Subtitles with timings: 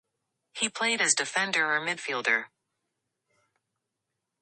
[0.53, 2.45] He played as defender or midfielder.